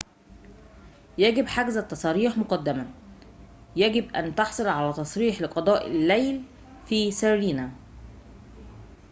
يجب 1.17 1.47
حجز 1.47 1.77
التصاريح 1.77 2.37
مقدماً 2.37 2.87
يجب 3.75 4.15
أن 4.15 4.35
تحصل 4.35 4.67
على 4.67 4.93
تصريح 4.93 5.41
لقضاء 5.41 5.87
الليل 5.87 6.43
في 6.85 7.11
سيرينا 7.11 7.71